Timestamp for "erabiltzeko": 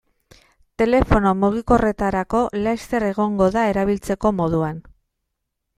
3.75-4.35